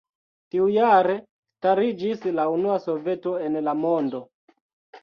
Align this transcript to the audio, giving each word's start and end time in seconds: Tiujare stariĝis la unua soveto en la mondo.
Tiujare 0.53 1.17
stariĝis 1.19 2.27
la 2.41 2.49
unua 2.55 2.79
soveto 2.89 3.37
en 3.47 3.63
la 3.69 3.79
mondo. 3.87 4.29